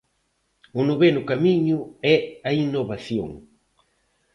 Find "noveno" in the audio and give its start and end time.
0.89-1.21